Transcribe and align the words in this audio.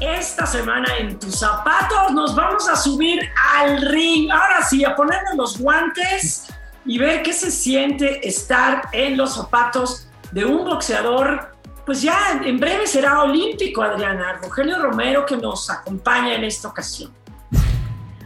Esta 0.00 0.46
semana 0.46 0.86
en 0.98 1.18
tus 1.18 1.40
zapatos 1.40 2.12
nos 2.12 2.36
vamos 2.36 2.68
a 2.68 2.76
subir 2.76 3.20
al 3.56 3.82
ring. 3.82 4.30
Ahora 4.30 4.62
sí, 4.62 4.84
a 4.84 4.94
ponernos 4.94 5.34
los 5.34 5.58
guantes 5.58 6.46
y 6.84 6.98
ver 6.98 7.24
qué 7.24 7.32
se 7.32 7.50
siente 7.50 8.26
estar 8.26 8.82
en 8.92 9.16
los 9.16 9.34
zapatos 9.34 10.06
de 10.30 10.44
un 10.44 10.64
boxeador. 10.64 11.52
Pues 11.84 12.00
ya 12.02 12.40
en 12.44 12.60
breve 12.60 12.86
será 12.86 13.22
olímpico, 13.22 13.82
Adriana. 13.82 14.34
Rogelio 14.40 14.80
Romero 14.80 15.26
que 15.26 15.36
nos 15.36 15.68
acompaña 15.68 16.34
en 16.34 16.44
esta 16.44 16.68
ocasión. 16.68 17.12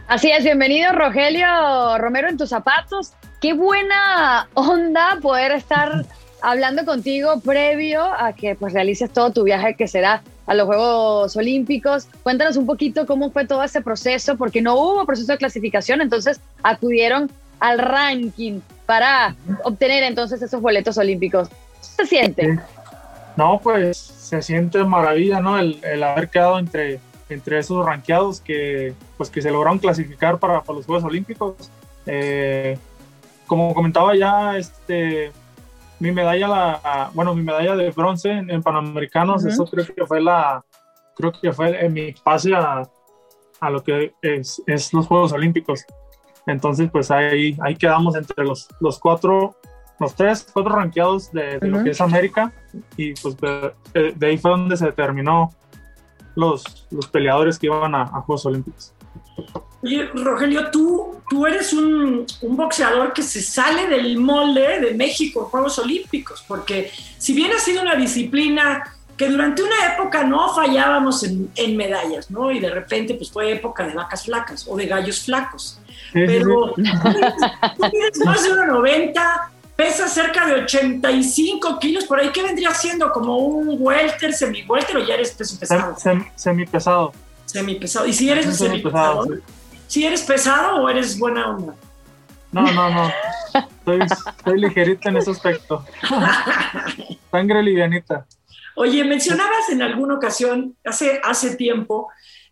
Así 0.09 0.31
es, 0.31 0.45
bienvenido 0.45 0.93
Rogelio 0.93 1.97
Romero 1.97 2.29
en 2.29 2.37
tus 2.37 2.51
zapatos. 2.51 3.15
Qué 3.41 3.55
buena 3.55 4.47
onda 4.53 5.17
poder 5.23 5.53
estar 5.53 6.05
hablando 6.43 6.85
contigo 6.85 7.41
previo 7.41 8.03
a 8.05 8.35
que 8.35 8.57
pues 8.57 8.75
realices 8.75 9.11
todo 9.11 9.33
tu 9.33 9.45
viaje 9.45 9.75
que 9.75 9.89
será 9.89 10.23
a 10.47 10.55
los 10.55 10.67
Juegos 10.67 11.37
Olímpicos. 11.37 12.07
Cuéntanos 12.23 12.57
un 12.57 12.67
poquito 12.67 13.07
cómo 13.07 13.31
fue 13.31 13.47
todo 13.47 13.63
ese 13.63 13.81
proceso, 13.81 14.37
porque 14.37 14.63
no 14.63 14.75
hubo 14.75 15.07
proceso 15.07 15.33
de 15.33 15.39
clasificación, 15.39 16.01
entonces 16.01 16.41
acudieron 16.63 17.31
al 17.61 17.79
ranking 17.79 18.61
para 18.87 19.37
obtener 19.65 20.03
entonces 20.03 20.43
esos 20.43 20.61
boletos 20.61 20.99
olímpicos. 20.99 21.49
¿Qué 21.49 22.05
se 22.05 22.07
siente? 22.07 22.59
No, 23.37 23.61
pues 23.63 23.97
se 23.97 24.43
siente 24.43 24.83
maravilla, 24.85 25.41
¿no? 25.41 25.59
El, 25.59 26.03
haber 26.03 26.29
quedado 26.29 26.59
entre, 26.59 27.01
entre 27.29 27.59
esos 27.59 27.85
ranqueados 27.85 28.41
que, 28.41 28.95
pues, 29.17 29.31
que 29.31 29.41
se 29.41 29.51
lograron 29.51 29.79
clasificar 29.79 30.39
para, 30.39 30.61
para 30.63 30.77
los 30.77 30.87
Juegos 30.87 31.05
Olímpicos. 31.05 31.55
Eh, 32.07 32.79
como 33.47 33.75
comentaba 33.75 34.17
ya, 34.17 34.57
este, 34.57 35.31
mi 36.03 36.11
medalla, 36.11 36.49
la, 36.49 37.11
bueno, 37.15 37.33
mi 37.33 37.43
medalla 37.43 37.77
de 37.77 37.91
bronce 37.93 38.29
en, 38.33 38.61
Panamericanos, 38.61 39.45
eso 39.45 39.65
creo 39.67 39.87
que 39.87 40.05
fue 40.05 40.21
la, 40.21 40.65
creo 41.15 41.31
que 41.31 41.53
fue 41.53 41.85
en 41.85 41.93
mi 41.93 42.11
pase 42.11 42.53
a, 42.57 42.83
a 43.61 43.71
lo 43.71 43.85
que 43.85 44.13
es, 44.21 44.61
es, 44.67 44.93
los 44.93 45.07
Juegos 45.07 45.33
Olímpicos. 45.33 45.85
Entonces, 46.49 46.91
pues 46.91 47.13
ahí, 47.13 47.57
ahí 47.63 47.77
quedamos 47.77 48.17
entre 48.17 48.45
los, 48.45 48.69
los 48.81 48.99
cuatro, 48.99 49.55
los 50.01 50.17
tres, 50.17 50.45
cuatro 50.53 50.75
ranqueados 50.75 51.31
de, 51.31 51.61
lo 51.61 51.85
que 51.85 51.91
es 51.91 52.01
América 52.01 52.53
y 52.97 53.15
pues 53.15 53.37
de, 53.37 54.27
ahí 54.27 54.39
fue 54.39 54.51
donde 54.51 54.77
se 54.77 54.87
determinó 54.87 55.53
los, 56.35 56.89
los 56.91 57.07
peleadores 57.07 57.61
que 57.61 57.67
iban 57.67 57.95
a, 57.95 58.03
a 58.03 58.23
Juegos 58.23 58.45
Olímpicos. 58.47 58.93
Oye, 59.85 60.09
Rogelio, 60.15 60.69
tú, 60.73 61.12
tú 61.29 61.47
eres 61.47 61.73
un, 61.73 62.27
un, 62.41 62.57
boxeador 62.57 63.13
que 63.13 63.23
se 63.23 63.41
sale 63.41 63.87
del 63.87 64.19
molde 64.19 64.81
de 64.81 64.95
México 64.95 65.49
Juegos 65.51 65.79
Olímpicos, 65.79 66.45
porque 66.47 66.91
si 67.19 67.33
bien 67.33 67.53
ha 67.53 67.59
sido 67.59 67.83
una 67.83 67.95
disciplina 67.95 68.83
que 69.17 69.29
durante 69.29 69.63
una 69.63 69.95
época 69.95 70.25
no 70.25 70.55
fallábamos 70.55 71.23
en, 71.23 71.51
en 71.55 71.77
medallas, 71.77 72.31
¿no? 72.31 72.51
Y 72.51 72.61
de 72.61 72.71
repente 72.71 73.15
pues 73.15 73.31
fue 73.31 73.53
época 73.53 73.87
de 73.87 73.95
vacas 73.95 74.25
flacas 74.25 74.67
o 74.69 74.77
de 74.77 74.87
gallos 74.87 75.25
flacos. 75.25 75.79
Pero 76.13 76.75
tú 76.75 77.91
tienes 77.91 78.19
más 78.25 78.43
de 78.43 78.51
1,90, 78.51 79.51
pesas 79.77 80.13
cerca 80.13 80.47
de 80.47 80.55
85 80.63 81.79
kilos, 81.79 82.05
por 82.05 82.21
ahí, 82.21 82.31
¿qué 82.33 82.43
vendría 82.43 82.73
siendo? 82.75 83.11
¿Como 83.13 83.39
un 83.39 83.77
welter, 83.79 84.33
semi-welter 84.33 84.97
o 84.97 85.07
ya 85.07 85.15
eres 85.15 85.33
peso 85.33 85.59
pesado? 85.59 85.97
semi 86.37 86.67
pesado. 86.67 87.13
Semi 87.47 87.75
pesado. 87.77 88.07
¿Y 88.07 88.13
si 88.13 88.29
eres 88.31 88.47
un 88.47 88.55
semi 88.55 88.81
pesado? 88.81 89.27
¿Si 89.93 90.07
eres 90.07 90.23
pesado 90.23 90.77
o 90.77 90.89
eres 90.89 91.19
buena 91.19 91.51
onda? 91.51 91.75
No, 92.51 92.63
no, 92.63 92.89
no. 92.89 93.13
Estoy, 93.95 94.59
ligerita 94.59 95.11
en 95.11 95.19
ese 95.19 95.33
aspecto. 95.33 95.85
Sangre 97.31 97.63
livianita. 97.63 98.25
Oye, 98.75 99.05
mencionabas 99.05 99.69
en 99.69 99.83
alguna 99.83 100.15
ocasión, 100.15 100.75
hace, 100.83 101.21
hace 101.23 101.57
tiempo, 101.57 102.09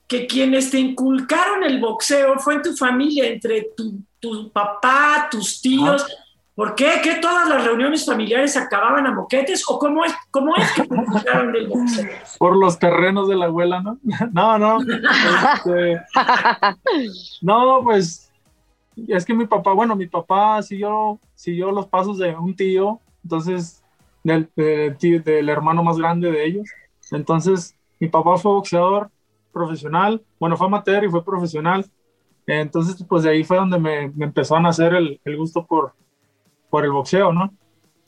que 0.06 0.26
quienes 0.26 0.70
te 0.70 0.80
inculcaron 0.80 1.64
el 1.64 1.80
boxeo 1.80 2.38
fue 2.38 2.56
en 2.56 2.62
tu 2.62 2.76
familia, 2.76 3.26
entre 3.28 3.68
tu, 3.74 4.02
tu 4.20 4.52
papá, 4.52 5.28
tus 5.30 5.62
tíos. 5.62 6.04
¿Por 6.60 6.74
qué? 6.74 7.00
¿Que 7.02 7.14
todas 7.22 7.48
las 7.48 7.64
reuniones 7.64 8.04
familiares 8.04 8.54
acababan 8.54 9.06
a 9.06 9.14
moquetes? 9.14 9.64
¿O 9.66 9.78
cómo 9.78 10.04
es, 10.04 10.12
cómo 10.30 10.54
es 10.56 10.70
que 10.72 10.82
te 10.82 10.94
inculcaron 10.94 11.56
el 11.56 11.68
boxeo? 11.68 12.06
Por 12.38 12.54
los 12.54 12.78
terrenos 12.78 13.30
de 13.30 13.36
la 13.36 13.46
abuela, 13.46 13.80
¿no? 13.80 13.98
No, 14.30 14.58
no. 14.58 14.78
Este, 14.82 16.02
no, 17.40 17.80
pues 17.82 18.30
es 19.08 19.24
que 19.24 19.32
mi 19.32 19.46
papá, 19.46 19.72
bueno, 19.72 19.96
mi 19.96 20.06
papá 20.06 20.60
siguió, 20.60 21.18
siguió 21.34 21.72
los 21.72 21.86
pasos 21.86 22.18
de 22.18 22.36
un 22.36 22.54
tío, 22.54 23.00
entonces, 23.24 23.82
del, 24.22 24.50
del, 24.54 24.98
del 25.24 25.48
hermano 25.48 25.82
más 25.82 25.96
grande 25.96 26.30
de 26.30 26.44
ellos. 26.44 26.68
Entonces, 27.10 27.74
mi 27.98 28.08
papá 28.08 28.36
fue 28.36 28.52
boxeador, 28.52 29.10
profesional, 29.50 30.22
bueno, 30.38 30.58
fue 30.58 30.66
amateur 30.66 31.04
y 31.04 31.08
fue 31.08 31.24
profesional. 31.24 31.86
Entonces, 32.46 33.02
pues 33.08 33.22
de 33.22 33.30
ahí 33.30 33.44
fue 33.44 33.56
donde 33.56 33.78
me, 33.78 34.12
empezó 34.22 34.56
a 34.56 34.60
nacer 34.60 34.92
el, 34.92 35.18
el, 35.24 35.36
gusto 35.38 35.64
por, 35.64 35.94
por 36.70 36.84
el 36.84 36.92
boxeo, 36.92 37.32
¿no? 37.32 37.52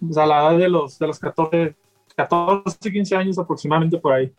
Pues 0.01 0.17
a 0.17 0.27
la 0.27 0.41
edad 0.41 0.59
de 0.59 0.69
los, 0.69 0.99
de 0.99 1.07
los 1.07 1.19
14, 1.19 1.77
14, 2.17 2.93
15 2.93 3.17
años 3.17 3.39
aproximadamente 3.39 3.99
por 3.99 4.13
ahí. 4.13 4.33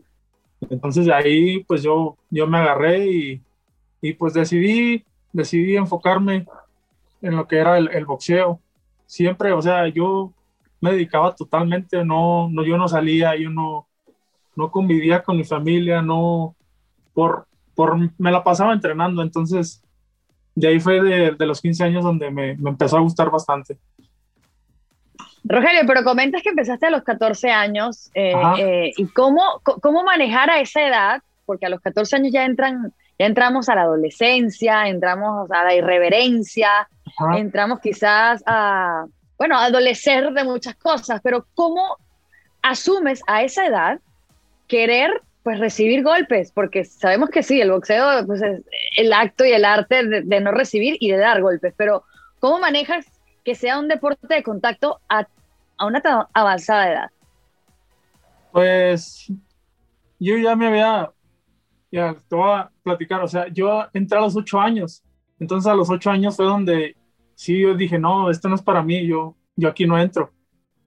Entonces 0.69 1.05
de 1.05 1.13
ahí, 1.13 1.63
pues 1.63 1.83
yo, 1.83 2.17
yo 2.29 2.47
me 2.47 2.57
agarré 2.57 3.05
y, 3.05 3.41
y 4.01 4.13
pues 4.13 4.33
decidí, 4.33 5.03
decidí 5.31 5.75
enfocarme 5.75 6.45
en 7.21 7.35
lo 7.35 7.47
que 7.47 7.57
era 7.57 7.77
el, 7.77 7.89
el, 7.89 8.05
boxeo. 8.05 8.59
Siempre, 9.05 9.51
o 9.51 9.61
sea, 9.61 9.87
yo 9.87 10.31
me 10.81 10.91
dedicaba 10.91 11.35
totalmente, 11.35 12.03
no, 12.03 12.49
no, 12.49 12.63
yo 12.63 12.77
no 12.77 12.87
salía, 12.87 13.35
yo 13.35 13.49
no, 13.49 13.87
no 14.55 14.71
convivía 14.71 15.23
con 15.23 15.37
mi 15.37 15.43
familia, 15.43 16.01
no, 16.01 16.55
por, 17.13 17.47
por, 17.75 17.97
me 18.17 18.31
la 18.31 18.43
pasaba 18.43 18.73
entrenando, 18.73 19.21
entonces 19.21 19.83
de 20.55 20.67
ahí 20.67 20.79
fue 20.79 21.01
de, 21.01 21.45
los 21.45 21.61
15 21.61 21.83
años 21.83 22.03
donde 22.03 22.29
me, 22.29 22.51
empezó 22.51 22.97
a 22.97 23.01
gustar 23.01 23.31
bastante. 23.31 23.77
Rogelio, 25.45 25.81
pero 25.85 26.03
comentas 26.03 26.41
que 26.41 26.49
empezaste 26.49 26.87
a 26.87 26.89
los 26.89 27.03
14 27.03 27.51
años 27.51 28.09
eh, 28.13 28.33
eh, 28.59 28.93
y 28.95 29.07
cómo, 29.07 29.61
cómo 29.63 30.03
manejar 30.03 30.49
a 30.49 30.59
esa 30.59 30.87
edad, 30.87 31.21
porque 31.45 31.65
a 31.65 31.69
los 31.69 31.81
14 31.81 32.15
años 32.15 32.31
ya 32.31 32.45
entran, 32.45 32.93
ya 33.19 33.25
entramos 33.25 33.67
a 33.69 33.75
la 33.75 33.81
adolescencia, 33.81 34.87
entramos 34.87 35.51
a 35.51 35.65
la 35.65 35.75
irreverencia, 35.75 36.87
entramos 37.35 37.79
quizás 37.81 38.41
a, 38.45 39.05
bueno, 39.37 39.57
a 39.57 39.65
adolecer 39.65 40.31
de 40.31 40.43
muchas 40.43 40.75
cosas, 40.75 41.19
pero 41.21 41.45
¿cómo 41.53 41.97
asumes 42.61 43.21
a 43.27 43.43
esa 43.43 43.65
edad 43.65 43.99
querer 44.67 45.21
pues 45.43 45.59
recibir 45.59 46.03
golpes, 46.03 46.51
porque 46.53 46.85
sabemos 46.85 47.29
que 47.29 47.43
sí, 47.43 47.59
el 47.59 47.69
boxeo 47.69 48.25
pues, 48.25 48.41
es 48.41 48.61
el 48.95 49.11
acto 49.11 49.45
y 49.45 49.51
el 49.51 49.65
arte 49.65 50.03
de, 50.05 50.39
no 50.39 50.51
recibir 50.51 50.95
y 51.01 51.11
de 51.11 51.17
dar 51.17 51.41
golpes, 51.41 51.73
pero 51.75 52.03
¿cómo 52.39 52.59
manejas 52.59 53.05
que 53.43 53.55
sea 53.55 53.79
un 53.79 53.87
deporte 53.87 54.33
de 54.33 54.43
contacto 54.43 54.99
a, 55.09 55.27
a 55.77 55.85
una 55.85 56.01
tan 56.01 56.25
avanzada 56.33 56.91
edad? 56.91 57.11
Pues 58.51 59.31
yo 60.19 60.37
ya 60.37 60.55
me 60.55 60.67
había, 60.67 61.11
ya 61.91 62.15
te 62.27 62.35
voy 62.35 62.49
a 62.49 62.71
platicar, 62.83 63.21
o 63.21 63.27
sea, 63.27 63.47
yo 63.47 63.85
entré 63.93 64.17
a 64.17 64.21
los 64.21 64.35
ocho 64.35 64.59
años, 64.59 65.03
entonces 65.39 65.71
a 65.71 65.75
los 65.75 65.89
ocho 65.89 66.11
años 66.11 66.35
fue 66.35 66.45
donde 66.45 66.95
sí 67.35 67.59
yo 67.59 67.75
dije, 67.75 67.97
no, 67.97 68.29
esto 68.29 68.47
no 68.47 68.55
es 68.55 68.61
para 68.61 68.83
mí, 68.83 69.07
yo, 69.07 69.35
yo 69.55 69.69
aquí 69.69 69.85
no 69.85 69.99
entro, 69.99 70.31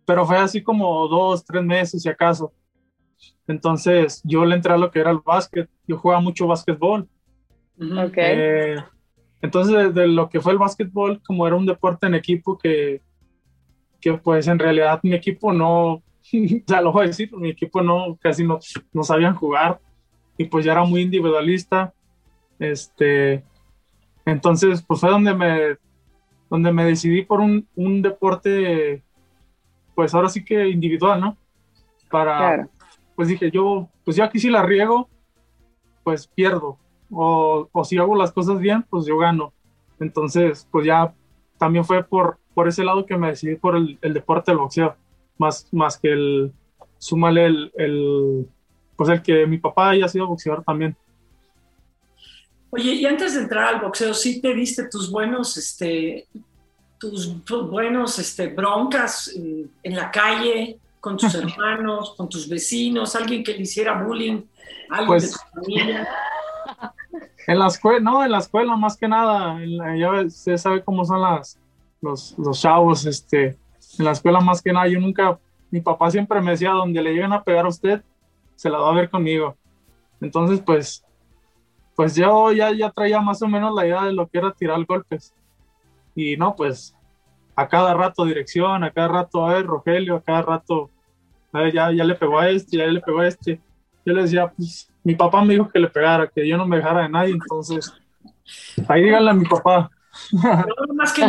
pero 0.05 0.25
fue 0.25 0.39
así 0.39 0.63
como 0.63 1.09
dos, 1.09 1.45
tres 1.45 1.65
meses 1.65 2.03
si 2.03 2.09
acaso 2.09 2.53
entonces 3.47 4.21
yo 4.25 4.45
le 4.45 4.57
entré 4.57 4.73
a 4.73 4.77
lo 4.77 4.91
que 4.91 5.01
era 5.01 5.11
el 5.11 5.21
básquet. 5.25 5.69
Yo 5.87 5.99
jugaba 5.99 6.21
mucho 6.21 6.47
básquetbol. 6.47 7.09
Eh, 8.17 8.77
entonces 9.47 9.95
de, 9.95 10.09
lo 10.09 10.29
que 10.29 10.41
fue 10.41 10.53
el 10.53 10.59
básquetbol, 10.59 11.23
como 11.25 11.47
era 11.47 11.55
un 11.55 11.67
deporte 11.67 12.07
en 12.07 12.15
equipo 12.15 12.59
que, 12.59 13.01
que 14.01 14.15
pues 14.15 14.49
en 14.49 14.59
realidad 14.59 14.99
mi 15.05 15.15
equipo 15.15 15.53
no, 15.53 16.03
ya 16.67 16.81
lo 16.81 16.93
voy 16.93 17.05
a 17.05 17.07
decir, 17.09 17.35
mi 17.37 17.51
equipo 17.51 17.81
no, 17.81 18.19
casi 18.21 18.45
no, 18.45 18.59
no 18.93 19.05
sabían 19.05 19.37
jugar 19.37 19.81
y 20.37 20.45
pues 20.47 20.65
ya 20.65 20.73
era 20.73 20.85
muy 20.85 21.03
individualista. 21.03 21.95
Este, 22.59 23.45
entonces 24.25 24.83
pues 24.83 25.01
fue 25.01 25.11
donde 25.11 25.33
me, 25.33 25.77
donde 26.51 26.73
me 26.73 26.85
decidí 26.85 27.23
por 27.23 27.41
un, 27.41 27.69
un 27.77 28.03
deporte, 28.03 29.05
pues 29.95 30.13
ahora 30.13 30.29
sí 30.29 30.45
que 30.45 30.69
individual, 30.69 31.21
¿no? 31.21 31.37
Para, 32.11 32.69
pues 33.15 33.29
dije, 33.29 33.51
yo, 33.51 33.89
pues 34.05 34.17
ya 34.17 34.25
aquí 34.25 34.41
si 34.41 34.51
la 34.51 34.63
riego, 34.63 35.09
pues 36.03 36.27
pierdo. 36.27 36.79
O, 37.11 37.69
o, 37.71 37.85
si 37.85 37.99
hago 37.99 38.17
las 38.17 38.33
cosas 38.33 38.59
bien, 38.59 38.85
pues 38.89 39.07
yo 39.07 39.19
gano. 39.19 39.53
Entonces, 40.01 40.67
pues 40.71 40.87
ya 40.87 41.15
también 41.59 41.85
fue 41.85 42.03
por, 42.05 42.39
por 42.55 42.69
ese 42.69 42.85
lado 42.85 43.07
que 43.07 43.17
me 43.17 43.29
decidí 43.29 43.57
por 43.57 43.77
el, 43.77 43.99
el 44.03 44.15
deporte 44.15 44.51
del 44.51 44.59
boxeo, 44.59 44.97
más, 45.39 45.69
más 45.73 45.99
que 45.99 46.13
el, 46.13 46.53
súmale 46.99 47.47
el, 47.47 47.73
el, 47.77 48.47
pues 48.97 49.09
el 49.11 49.23
que 49.23 49.47
mi 49.47 49.59
papá 49.59 49.91
haya 49.91 50.09
sido 50.09 50.27
boxeador 50.27 50.65
también. 50.65 50.97
Oye, 52.71 52.95
y 52.95 53.07
antes 53.07 53.35
de 53.35 53.43
entrar 53.43 53.75
al 53.75 53.81
boxeo, 53.81 54.13
¿sí 54.13 54.41
te 54.41 54.53
diste 54.53 54.89
tus 54.89 55.11
buenos, 55.11 55.57
este, 55.57 56.27
tus, 56.99 57.43
buenos 57.71 58.19
este, 58.19 58.49
broncas 58.49 59.29
en, 59.29 59.71
en 59.83 59.97
la 59.97 60.11
calle, 60.11 60.79
con 61.01 61.17
tus 61.17 61.35
hermanos, 61.37 62.15
con 62.17 62.29
tus 62.29 62.49
vecinos, 62.49 63.15
alguien 63.15 63.45
que 63.45 63.53
le 63.53 63.63
hiciera 63.63 64.03
bullying, 64.03 64.43
alguien 64.91 65.07
pues, 65.07 65.23
de 65.23 65.29
tu 65.29 65.61
familia? 65.61 66.09
En 67.47 67.59
la 67.59 67.69
escuela, 67.69 68.01
no, 68.01 68.25
en 68.25 68.33
la 68.33 68.39
escuela 68.39 68.77
más 68.77 68.97
que 68.97 69.07
nada, 69.07 69.59
ya 69.97 70.11
usted 70.23 70.57
sabe 70.57 70.83
cómo 70.83 71.05
son 71.05 71.23
las, 71.23 71.59
los, 72.01 72.37
los 72.39 72.61
chavos, 72.61 73.07
este, 73.07 73.57
en 73.99 74.05
la 74.05 74.11
escuela 74.11 74.41
más 74.41 74.61
que 74.61 74.73
nada, 74.73 74.89
yo 74.89 74.99
nunca, 74.99 75.39
mi 75.71 75.81
papá 75.81 76.11
siempre 76.11 76.41
me 76.41 76.53
decía, 76.53 76.71
donde 76.71 77.01
le 77.01 77.13
lleguen 77.13 77.33
a 77.33 77.45
pegar 77.45 77.65
a 77.65 77.69
usted, 77.69 78.03
se 78.57 78.69
la 78.69 78.79
va 78.79 78.91
a 78.91 78.95
ver 78.95 79.11
conmigo. 79.11 79.57
Entonces, 80.21 80.61
pues, 80.61 81.05
pues 81.95 82.17
yo 82.17 82.53
ya, 82.53 82.73
ya 82.73 82.91
traía 82.91 83.21
más 83.21 83.41
o 83.43 83.49
menos 83.49 83.75
la 83.75 83.87
idea 83.87 84.05
de 84.05 84.13
lo 84.13 84.27
que 84.27 84.39
era 84.39 84.53
tirar 84.53 84.85
golpes. 84.85 85.33
Y 86.15 86.37
no, 86.37 86.57
pues, 86.57 86.97
a 87.55 87.69
cada 87.69 87.95
rato 87.95 88.25
dirección, 88.25 88.83
a 88.83 88.91
cada 88.91 89.09
rato, 89.09 89.47
a 89.47 89.55
ver, 89.55 89.67
Rogelio, 89.67 90.17
a 90.17 90.23
cada 90.23 90.43
rato, 90.43 90.91
ya, 91.73 91.93
ya 91.93 92.05
le 92.05 92.15
pegó 92.15 92.39
a 92.39 92.51
este, 92.51 92.77
ya 92.79 92.87
le 92.87 93.01
pegó 93.01 93.21
a 93.21 93.29
este. 93.29 93.61
Yo 94.05 94.13
le 94.13 94.23
decía, 94.23 94.49
pues, 94.49 94.91
mi 95.07 95.15
papá 95.15 95.45
me 95.45 95.55
dijo 95.55 95.69
que 95.69 95.79
le 95.79 95.87
pegara, 95.87 96.27
que 96.27 96.45
yo 96.49 96.57
no 96.57 96.67
me 96.67 96.79
dejara 96.79 97.03
de 97.03 97.09
nadie, 97.09 97.33
entonces, 97.33 97.93
ahí 98.89 99.05
díganle 99.05 99.31
a 99.31 99.35
mi 99.35 99.45
papá. 99.45 99.89
Pero 100.43 100.95
más 100.95 101.13
que 101.13 101.25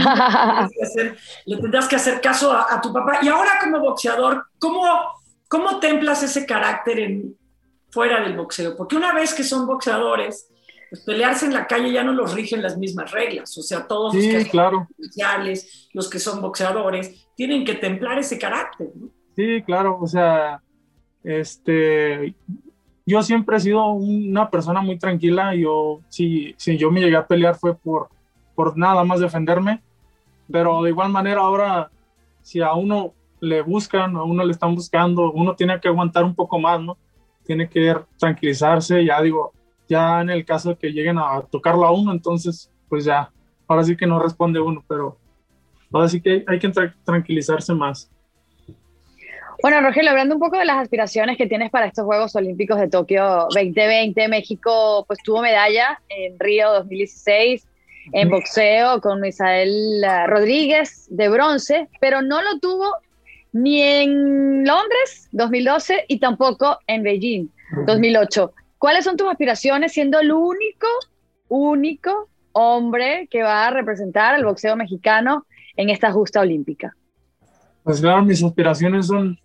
le 1.46 1.58
tendrás 1.58 1.88
que 1.88 1.96
hacer 1.96 2.20
caso 2.20 2.52
a, 2.52 2.82
tu 2.82 2.92
papá. 2.92 3.20
Y 3.22 3.28
ahora 3.28 3.52
como 3.62 3.80
boxeador, 3.80 4.48
¿cómo, 4.58 4.82
cómo 5.48 5.80
templas 5.80 6.24
ese 6.24 6.48
carácter 6.48 6.98
en, 6.98 7.38
fuera 7.92 8.20
del 8.22 8.36
boxeo? 8.36 8.76
Porque 8.76 8.96
una 8.96 9.14
vez 9.14 9.36
que 9.36 9.44
son 9.44 9.68
boxeadores, 9.68 10.50
pues 10.90 11.04
pelearse 11.04 11.46
en 11.46 11.54
la 11.54 11.68
calle 11.68 11.92
ya 11.92 12.04
no 12.04 12.14
los 12.14 12.34
rigen 12.34 12.64
las 12.64 12.80
mismas 12.80 13.12
reglas. 13.12 13.56
O 13.60 13.62
sea, 13.62 13.86
todos 13.86 14.16
los 14.16 14.24
que 14.24 14.50
claro. 14.50 14.88
son 14.98 15.54
los 15.94 16.10
que 16.10 16.18
son 16.18 16.42
boxeadores, 16.42 17.28
tienen 17.36 17.64
que 17.64 17.76
templar 17.76 18.18
ese 18.18 18.40
carácter. 18.40 18.90
¿no? 18.96 19.12
Sí, 19.36 19.62
claro, 19.62 20.00
o 20.02 20.08
sea, 20.08 20.64
este, 21.24 22.34
yo 23.08 23.24
siempre 23.24 23.56
he 23.56 23.60
sido 23.62 23.88
una 23.88 24.50
persona 24.52 24.82
muy 24.82 25.00
tranquila. 25.00 25.56
Yo, 25.56 26.02
si, 26.10 26.54
si 26.58 26.78
yo 26.78 26.92
me 26.92 27.00
llegué 27.00 27.16
a 27.16 27.26
pelear 27.26 27.56
fue 27.56 27.74
por, 27.74 28.10
por 28.54 28.78
nada 28.78 29.06
más 29.06 29.22
defenderme, 29.22 29.82
pero 30.52 30.84
de 30.84 30.90
igual 30.90 31.10
manera 31.10 31.42
ahora, 31.42 31.90
si 32.42 32.60
a 32.62 32.74
uno 32.74 33.14
le 33.40 33.62
buscan, 33.62 34.18
a 34.18 34.24
uno 34.24 34.44
le 34.44 34.52
están 34.52 34.76
buscando, 34.76 35.32
uno 35.32 35.56
tiene 35.56 35.80
que 35.80 35.88
aguantar 35.88 36.26
un 36.26 36.36
poco 36.36 36.60
más, 36.60 36.82
¿no? 36.82 36.98
Tiene 37.46 37.70
que 37.70 37.96
tranquilizarse, 38.18 39.06
ya 39.06 39.22
digo, 39.22 39.54
ya 39.88 40.20
en 40.20 40.30
el 40.30 40.44
caso 40.44 40.70
de 40.70 40.76
que 40.76 40.92
lleguen 40.92 41.18
a 41.18 41.42
tocarlo 41.50 41.86
a 41.86 41.92
uno, 41.92 42.12
entonces, 42.12 42.70
pues 42.90 43.06
ya, 43.06 43.32
ahora 43.70 43.86
sí 43.86 43.96
que 43.96 44.06
no 44.06 44.20
responde 44.20 44.60
uno, 44.60 44.84
pero 44.86 45.18
ahora 45.94 46.10
sí 46.10 46.20
que 46.20 46.44
hay 46.46 46.60
que 46.60 46.74
tranquilizarse 47.06 47.74
más. 47.74 48.12
Bueno, 49.62 49.82
Rogelio, 49.82 50.12
hablando 50.12 50.36
un 50.36 50.42
poco 50.42 50.58
de 50.58 50.66
las 50.66 50.78
aspiraciones 50.78 51.36
que 51.36 51.48
tienes 51.48 51.72
para 51.72 51.88
estos 51.88 52.06
Juegos 52.06 52.36
Olímpicos 52.36 52.80
de 52.80 52.90
Tokio 52.90 53.48
2020, 53.50 54.28
México 54.28 55.04
pues 55.08 55.20
tuvo 55.24 55.42
medalla 55.42 56.00
en 56.10 56.40
Río 56.40 56.72
2016 56.74 57.68
en 58.14 58.30
boxeo 58.30 59.02
con 59.02 59.20
Misael 59.20 60.04
eh, 60.04 60.28
Rodríguez 60.28 61.08
de 61.10 61.30
bronce, 61.30 61.90
pero 62.00 62.22
no 62.22 62.42
lo 62.42 62.60
tuvo 62.60 62.86
ni 63.52 63.82
en 63.82 64.66
Londres 64.66 65.28
2012 65.32 66.06
y 66.08 66.20
tampoco 66.20 66.78
en 66.86 67.04
Beijing 67.04 67.48
2008. 67.86 68.54
¿Cuáles 68.78 69.06
son 69.06 69.18
tus 69.18 69.28
aspiraciones 69.28 69.92
siendo 69.92 70.20
el 70.20 70.32
único, 70.32 70.88
único 71.48 72.30
hombre 72.52 73.28
que 73.32 73.42
va 73.42 73.68
a 73.68 73.72
representar 73.72 74.36
al 74.36 74.46
boxeo 74.46 74.76
mexicano 74.76 75.46
en 75.76 75.90
esta 75.90 76.12
justa 76.12 76.42
olímpica? 76.42 76.96
Pues 77.84 78.02
claro, 78.02 78.24
mis 78.24 78.44
aspiraciones 78.44 79.08
son 79.08 79.40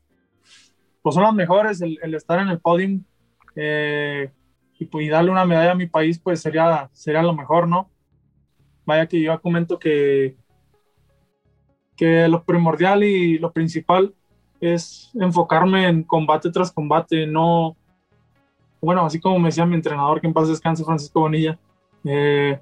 pues 1.02 1.14
son 1.14 1.25
las 1.25 1.34
mejores, 1.34 1.81
el, 1.82 2.14
estar 2.14 2.40
en 2.40 2.49
el 2.49 2.60
podium 2.60 3.02
eh, 3.56 4.31
y, 4.78 5.08
darle 5.08 5.31
una 5.31 5.44
medalla 5.44 5.72
a 5.72 5.76
mi 5.76 5.87
país, 5.87 6.19
pues 6.19 6.40
sería, 6.40 6.88
sería 6.93 7.22
lo 7.22 7.34
mejor, 7.34 7.69
¿no? 7.69 7.90
Vaya 8.84 9.06
que 9.06 9.20
yo 9.20 9.40
comento 9.40 9.78
que, 9.78 10.37
que 11.96 12.28
lo 12.28 12.44
primordial 12.44 13.04
y 13.04 13.38
lo 13.38 13.52
principal 13.52 14.14
es 14.60 15.10
enfocarme 15.14 15.88
en 15.88 16.04
combate 16.04 16.50
tras 16.50 16.72
combate, 16.72 17.26
no, 17.26 17.76
bueno, 18.81 19.04
así 19.04 19.20
como 19.20 19.38
me 19.38 19.49
decía 19.49 19.66
mi 19.66 19.75
entrenador, 19.75 20.20
que 20.20 20.26
en 20.26 20.32
paz 20.32 20.49
Francisco 20.60 21.20
Bonilla, 21.20 21.58
eh, 22.04 22.60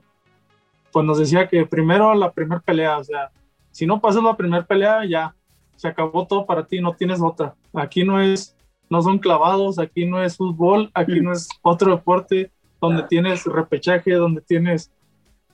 pues 0.93 1.07
nos 1.07 1.19
decía 1.19 1.49
que 1.49 1.67
primero 1.67 2.15
la 2.15 2.33
primera 2.33 2.61
pelea, 2.61 2.99
o 2.99 3.05
sea, 3.05 3.31
si 3.71 3.87
no 3.87 4.01
pasas 4.01 4.23
la 4.23 4.37
primera 4.37 4.65
pelea, 4.65 5.05
ya, 5.07 5.35
se 5.81 5.89
acabó 5.89 6.27
todo 6.27 6.45
para 6.45 6.67
ti, 6.67 6.79
no 6.79 6.93
tienes 6.93 7.23
otra. 7.23 7.55
Aquí 7.73 8.05
no 8.05 8.21
es, 8.21 8.55
no 8.91 9.01
son 9.01 9.19
clavados, 9.19 9.79
aquí 9.79 10.05
no 10.05 10.23
es 10.23 10.37
fútbol, 10.37 10.91
aquí 10.93 11.23
no 11.23 11.33
es 11.33 11.49
otro 11.63 11.93
deporte 11.93 12.53
donde 12.83 13.05
tienes 13.05 13.47
repechaje, 13.47 14.13
donde 14.13 14.43
tienes, 14.43 14.93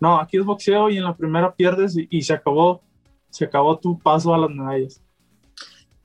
no, 0.00 0.18
aquí 0.18 0.38
es 0.38 0.44
boxeo 0.44 0.90
y 0.90 0.96
en 0.96 1.04
la 1.04 1.14
primera 1.14 1.54
pierdes 1.54 1.96
y, 1.96 2.22
se 2.22 2.32
acabó, 2.32 2.82
se 3.30 3.44
acabó 3.44 3.78
tu 3.78 4.00
paso 4.00 4.34
a 4.34 4.38
las 4.38 4.50
medallas. 4.50 5.00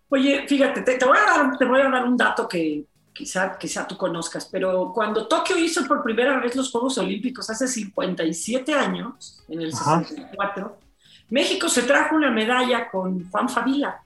Oye, 0.09 0.45
fíjate, 0.47 0.81
te, 0.81 1.03
voy, 1.03 1.17
a 1.17 1.37
dar, 1.37 1.57
te 1.57 1.65
voy 1.65 1.81
a 1.81 1.89
dar 1.89 2.05
un 2.05 2.15
dato 2.15 2.47
que 2.47 2.85
quizá, 3.11 3.57
quizá 3.57 3.87
tú 3.87 3.97
conozcas, 3.97 4.47
pero 4.51 4.91
cuando 4.93 5.27
Tokio 5.27 5.57
hizo 5.57 5.87
por 5.87 6.03
primera 6.03 6.39
vez 6.39 6.55
los 6.55 6.69
Juegos 6.71 6.95
Olímpicos 6.99 7.49
hace 7.49 7.67
57 7.67 8.71
años, 8.71 9.43
en 9.47 9.63
el 9.63 9.73
64, 9.73 10.77
México 11.31 11.67
se 11.67 11.81
trajo 11.81 12.15
una 12.15 12.29
medalla 12.29 12.87
con 12.91 13.27
Juan 13.31 13.49
Favila 13.49 13.99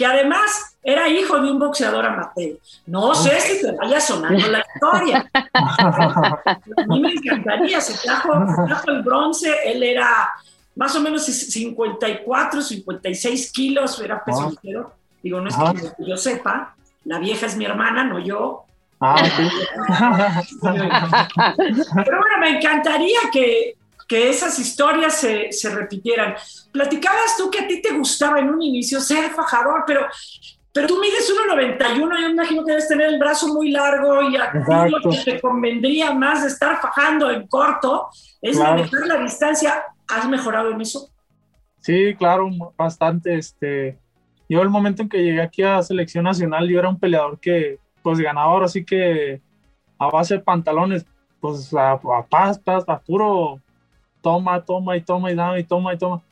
que 0.00 0.06
además 0.06 0.78
era 0.82 1.10
hijo 1.10 1.38
de 1.38 1.50
un 1.50 1.58
boxeador 1.58 2.06
amateur. 2.06 2.56
No 2.86 3.14
sé 3.14 3.38
si 3.38 3.60
te 3.60 3.72
vaya 3.72 4.00
sonando 4.00 4.48
la 4.48 4.64
historia. 4.74 5.30
A 5.34 6.86
mí 6.88 7.00
me 7.00 7.12
encantaría, 7.12 7.82
se 7.82 7.98
trajo, 7.98 8.32
el 8.86 9.02
bronce, 9.02 9.54
él 9.66 9.82
era 9.82 10.30
más 10.74 10.96
o 10.96 11.02
menos 11.02 11.26
54, 11.26 12.62
56 12.62 13.52
kilos, 13.52 14.00
era 14.00 14.24
peso 14.24 14.48
ligero. 14.48 14.94
Digo, 15.22 15.38
no 15.42 15.50
es 15.50 15.56
que 15.84 16.06
yo 16.06 16.16
sepa, 16.16 16.74
la 17.04 17.18
vieja 17.18 17.44
es 17.44 17.58
mi 17.58 17.66
hermana, 17.66 18.02
no 18.02 18.18
yo. 18.18 18.64
Ah, 19.02 19.22
Pero 20.56 22.18
bueno, 22.20 22.38
me 22.40 22.56
encantaría 22.56 23.18
que, 23.30 23.76
que 24.10 24.28
esas 24.28 24.58
historias 24.58 25.14
se, 25.14 25.52
se, 25.52 25.70
repitieran. 25.72 26.34
Platicabas 26.72 27.36
tú 27.38 27.48
que 27.48 27.60
a 27.60 27.68
ti 27.68 27.80
te 27.80 27.96
gustaba 27.96 28.40
en 28.40 28.50
un 28.50 28.60
inicio 28.60 28.98
ser 28.98 29.30
fajador, 29.30 29.84
pero, 29.86 30.04
pero 30.72 30.88
tú 30.88 31.00
mides 31.00 31.32
1,91, 31.48 32.20
yo 32.20 32.28
imagino 32.28 32.64
que 32.64 32.72
debes 32.72 32.88
tener 32.88 33.06
el 33.06 33.20
brazo 33.20 33.54
muy 33.54 33.70
largo 33.70 34.28
y 34.28 34.34
a 34.34 34.50
ti 34.50 34.58
lo 34.90 35.10
que 35.12 35.16
te 35.24 35.40
convendría 35.40 36.12
más 36.12 36.42
de 36.42 36.48
estar 36.48 36.80
fajando 36.80 37.30
en 37.30 37.46
corto 37.46 38.08
es 38.42 38.58
manejar 38.58 39.06
la 39.06 39.18
distancia. 39.18 39.84
¿Has 40.08 40.28
mejorado 40.28 40.72
en 40.72 40.80
eso? 40.80 41.08
Sí, 41.78 42.12
claro, 42.16 42.50
bastante. 42.76 43.36
Este, 43.36 43.96
yo 44.48 44.60
el 44.60 44.70
momento 44.70 45.02
en 45.02 45.08
que 45.08 45.22
llegué 45.22 45.40
aquí 45.40 45.62
a 45.62 45.84
selección 45.84 46.24
nacional, 46.24 46.68
yo 46.68 46.80
era 46.80 46.88
un 46.88 46.98
peleador 46.98 47.38
que, 47.38 47.78
pues, 48.02 48.18
ganador, 48.18 48.64
así 48.64 48.84
que 48.84 49.40
a 50.00 50.10
base 50.10 50.34
de 50.34 50.40
pantalones, 50.40 51.06
pues, 51.40 51.72
a, 51.74 51.92
a 51.92 52.26
paz, 52.28 52.60
a 52.88 52.98
puro 52.98 53.60
toma, 54.20 54.64
toma 54.64 54.96
y 54.96 55.02
toma 55.02 55.30
y 55.30 55.34
dame 55.34 55.60
y 55.60 55.64
toma 55.64 55.94
y 55.94 55.98
toma. 55.98 56.22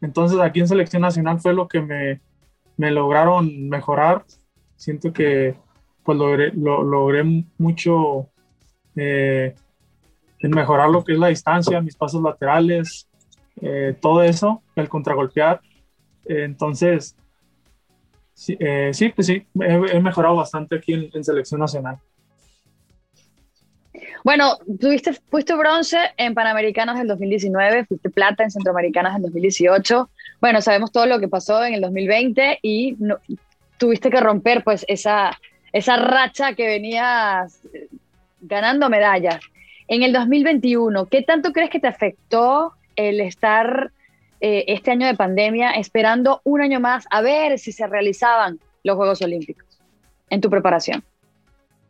Entonces 0.00 0.38
aquí 0.40 0.60
en 0.60 0.68
selección 0.68 1.02
nacional 1.02 1.40
fue 1.40 1.54
lo 1.54 1.68
que 1.68 1.80
me, 1.80 2.20
me 2.76 2.90
lograron 2.90 3.68
mejorar. 3.68 4.24
Siento 4.76 5.12
que 5.12 5.56
pues 6.04 6.18
logré, 6.18 6.52
lo, 6.52 6.82
logré 6.82 7.24
mucho 7.58 8.28
eh, 8.94 9.54
en 10.38 10.50
mejorar 10.50 10.88
lo 10.90 11.02
que 11.02 11.12
es 11.12 11.18
la 11.18 11.28
distancia, 11.28 11.80
mis 11.80 11.96
pasos 11.96 12.22
laterales, 12.22 13.08
eh, 13.60 13.96
todo 14.00 14.22
eso, 14.22 14.62
el 14.76 14.88
contragolpear. 14.88 15.60
entonces, 16.26 17.16
sí, 18.34 18.56
eh, 18.60 18.90
sí, 18.92 19.08
pues 19.08 19.26
sí, 19.26 19.46
he, 19.60 20.00
mejorado 20.00 20.36
bastante 20.36 20.76
aquí 20.76 20.92
en 20.92 21.24
selección 21.24 21.60
nacional. 21.60 21.98
Bueno, 24.26 24.58
tuviste, 24.80 25.12
fuiste 25.12 25.54
bronce 25.54 25.98
en 26.16 26.34
Panamericanos 26.34 26.98
del 26.98 27.06
2019, 27.06 27.84
fuiste 27.84 28.10
plata 28.10 28.42
en 28.42 28.50
Centroamericanos 28.50 29.12
del 29.12 29.22
2018. 29.22 30.10
Bueno, 30.40 30.60
sabemos 30.60 30.90
todo 30.90 31.06
lo 31.06 31.20
que 31.20 31.28
pasó 31.28 31.64
en 31.64 31.74
el 31.74 31.80
2020 31.80 32.58
y 32.60 32.96
tuviste 33.78 34.10
que 34.10 34.18
romper 34.18 34.64
pues 34.64 34.84
esa, 34.88 35.30
esa 35.72 35.96
racha 35.98 36.54
que 36.54 36.66
venías 36.66 37.60
eh, 37.72 37.86
ganando 38.40 38.90
medallas. 38.90 39.38
En 39.86 40.02
el 40.02 40.12
2021, 40.12 41.06
¿qué 41.06 41.22
tanto 41.22 41.52
crees 41.52 41.70
que 41.70 41.78
te 41.78 41.86
afectó 41.86 42.72
el 42.96 43.20
estar 43.20 43.92
eh, 44.40 44.64
este 44.66 44.90
año 44.90 45.06
de 45.06 45.14
pandemia 45.14 45.70
esperando 45.70 46.40
un 46.42 46.62
año 46.62 46.80
más 46.80 47.04
a 47.12 47.22
ver 47.22 47.60
si 47.60 47.70
se 47.70 47.86
realizaban 47.86 48.58
los 48.82 48.96
Juegos 48.96 49.22
Olímpicos 49.22 49.78
en 50.30 50.40
tu 50.40 50.50
preparación? 50.50 51.04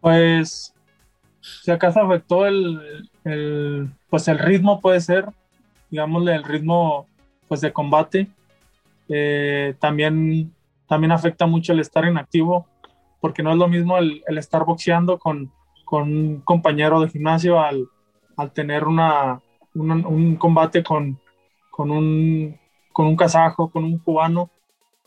Pues 0.03 0.75
si 1.63 1.71
acaso 1.71 2.01
afectó 2.01 2.47
el, 2.47 3.93
pues 4.09 4.29
el 4.29 4.39
ritmo 4.39 4.81
puede 4.81 5.01
ser, 5.01 5.27
digámosle 5.91 6.35
el 6.35 6.45
ritmo 6.45 7.07
pues 7.49 7.61
de 7.61 7.73
combate. 7.73 8.29
Eh, 9.09 9.75
también, 9.79 10.53
también 10.89 11.13
afecta 11.13 11.47
mucho 11.47 11.73
el 11.73 11.81
estar 11.81 12.05
inactivo, 12.05 12.67
porque 13.21 13.43
no 13.43 13.53
es 13.53 13.57
lo 13.57 13.69
mismo 13.69 13.99
el, 13.99 14.23
estar 14.37 14.65
boxeando 14.65 15.19
con, 15.19 15.53
con, 15.85 16.03
un 16.03 16.41
compañero 16.41 17.01
de 17.01 17.09
gimnasio 17.09 17.61
al, 17.61 17.87
al 18.37 18.53
tener 18.53 18.85
una, 18.85 19.41
un 19.75 20.37
combate 20.37 20.83
con, 20.83 21.21
con, 21.71 21.91
un, 21.91 22.59
con 22.93 23.07
un 23.07 23.17
kazajo, 23.17 23.71
con 23.71 23.85
un 23.85 23.99
cubano. 23.99 24.51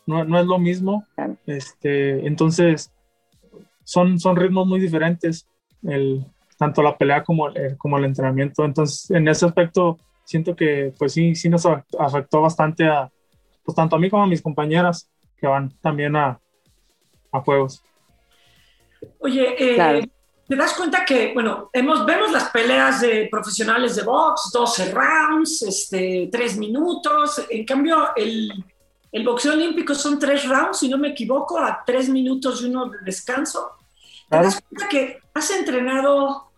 No, 0.06 0.24
no 0.24 0.38
es 0.40 0.46
lo 0.46 0.58
mismo. 0.58 1.04
Este, 1.46 2.26
entonces, 2.26 2.92
son, 3.84 4.18
son 4.18 4.36
ritmos 4.36 4.66
muy 4.66 4.80
diferentes 4.80 5.46
el, 5.82 6.24
tanto 6.58 6.82
la 6.82 6.96
pelea 6.96 7.22
como 7.24 7.48
el, 7.48 7.76
como 7.76 7.98
el 7.98 8.04
entrenamiento. 8.04 8.64
Entonces, 8.64 9.10
en 9.10 9.28
ese 9.28 9.46
aspecto, 9.46 9.98
siento 10.24 10.54
que 10.54 10.92
pues 10.98 11.12
sí, 11.12 11.34
sí 11.34 11.48
nos 11.48 11.66
afectó 11.66 12.40
bastante 12.40 12.86
a, 12.86 13.10
pues 13.64 13.74
tanto 13.74 13.96
a 13.96 13.98
mí 13.98 14.10
como 14.10 14.24
a 14.24 14.26
mis 14.26 14.42
compañeras 14.42 15.10
que 15.36 15.46
van 15.46 15.70
también 15.80 16.16
a, 16.16 16.38
a 17.32 17.40
juegos. 17.40 17.82
Oye, 19.20 19.54
eh, 19.58 20.08
te 20.46 20.56
das 20.56 20.74
cuenta 20.74 21.04
que, 21.04 21.32
bueno, 21.32 21.70
hemos, 21.72 22.04
vemos 22.04 22.32
las 22.32 22.50
peleas 22.50 23.00
de 23.00 23.28
profesionales 23.30 23.96
de 23.96 24.02
box, 24.02 24.50
12 24.52 24.92
rounds, 24.92 25.62
este, 25.62 26.28
3 26.30 26.58
minutos, 26.58 27.46
en 27.48 27.64
cambio 27.64 28.08
el, 28.16 28.52
el 29.12 29.24
boxeo 29.24 29.52
olímpico 29.52 29.94
son 29.94 30.18
3 30.18 30.48
rounds, 30.48 30.78
si 30.78 30.88
no 30.88 30.98
me 30.98 31.08
equivoco, 31.08 31.58
a 31.58 31.82
3 31.86 32.08
minutos 32.10 32.62
y 32.62 32.66
uno 32.66 32.90
de 32.90 32.98
descanso. 33.04 33.70
¿Te 34.30 34.36
das 34.36 34.60
cuenta 34.60 34.88
que 34.88 35.18
has 35.34 35.50
entrenado, 35.50 36.50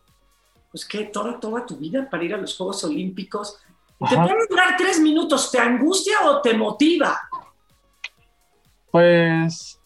pues 0.70 0.84
que 0.84 1.04
toda, 1.04 1.40
toda 1.40 1.64
tu 1.64 1.76
vida 1.78 2.08
para 2.08 2.22
ir 2.22 2.34
a 2.34 2.36
los 2.36 2.56
Juegos 2.56 2.84
Olímpicos? 2.84 3.58
¿Te 4.08 4.16
puede 4.16 4.46
durar 4.48 4.76
tres 4.76 5.00
minutos? 5.00 5.50
¿Te 5.50 5.58
angustia 5.58 6.18
o 6.24 6.42
te 6.42 6.52
motiva? 6.54 7.18
Pues 8.90 9.80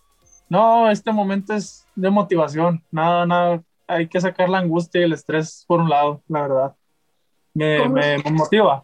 no, 0.49 0.91
este 0.91 1.13
momento 1.13 1.55
es 1.55 1.87
de 1.95 2.11
motivación. 2.11 2.83
Nada, 2.91 3.25
nada, 3.25 3.63
hay 3.87 4.09
que 4.09 4.21
sacar 4.21 4.49
la 4.49 4.59
angustia 4.59 5.01
y 5.01 5.05
el 5.05 5.13
estrés 5.13 5.65
por 5.69 5.81
un 5.81 5.89
lado, 5.89 6.23
la 6.29 6.43
verdad. 6.43 6.77
Me, 7.55 7.89
me, 7.89 8.19
me 8.19 8.31
motiva. 8.33 8.83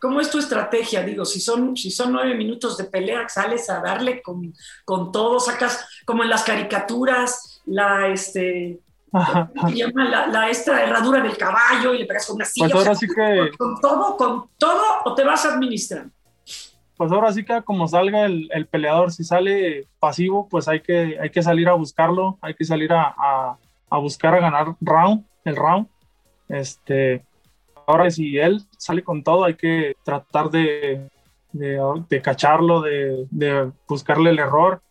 ¿Cómo 0.00 0.20
es 0.20 0.30
tu 0.30 0.38
estrategia? 0.38 1.04
Digo, 1.04 1.24
si 1.24 1.40
son, 1.40 1.76
si 1.76 1.90
son 1.92 2.12
nueve 2.12 2.34
minutos 2.34 2.76
de 2.76 2.84
pelea, 2.84 3.28
sales 3.28 3.70
a 3.70 3.80
darle 3.80 4.20
con, 4.20 4.52
con 4.84 5.12
todo, 5.12 5.38
sacas 5.38 5.86
como 6.04 6.24
en 6.24 6.30
las 6.30 6.42
caricaturas, 6.42 7.51
la, 7.66 8.08
este, 8.08 8.80
se 9.68 9.74
llama 9.74 10.08
la, 10.08 10.26
la, 10.26 10.48
esta 10.48 10.82
herradura 10.82 11.22
del 11.22 11.36
caballo 11.36 11.94
y 11.94 11.98
le 11.98 12.06
pegas 12.06 12.26
con 12.26 12.36
una 12.36 12.44
silla. 12.44 12.68
Pues 12.70 12.86
ahora 12.86 12.94
sí 12.94 13.06
que... 13.06 13.50
Con, 13.58 13.80
todo, 13.80 14.16
con 14.16 14.48
todo, 14.58 14.82
o 15.04 15.14
te 15.14 15.24
vas 15.24 15.44
a 15.46 15.54
administrar. 15.54 16.06
Pues 16.96 17.10
ahora 17.10 17.32
sí 17.32 17.44
que 17.44 17.62
como 17.62 17.88
salga 17.88 18.26
el, 18.26 18.48
el, 18.52 18.66
peleador, 18.66 19.12
si 19.12 19.24
sale 19.24 19.88
pasivo, 19.98 20.48
pues 20.48 20.68
hay 20.68 20.80
que, 20.80 21.18
hay 21.20 21.30
que 21.30 21.42
salir 21.42 21.68
a 21.68 21.74
buscarlo, 21.74 22.38
hay 22.40 22.54
que 22.54 22.64
salir 22.64 22.92
a, 22.92 23.14
a, 23.16 23.58
a 23.90 23.98
buscar 23.98 24.34
a 24.34 24.40
ganar 24.40 24.76
round, 24.80 25.24
el 25.44 25.56
round. 25.56 25.88
Este, 26.48 27.24
Ahora, 27.86 28.10
si 28.10 28.38
él 28.38 28.62
sale 28.78 29.02
con 29.02 29.22
todo, 29.22 29.44
hay 29.44 29.54
que 29.54 29.96
tratar 30.04 30.50
de, 30.50 31.08
de, 31.52 32.22
cacharlo, 32.22 32.80
de, 32.80 33.26
de, 33.30 33.72
buscarle 33.88 34.30
el 34.30 34.38
error, 34.38 34.82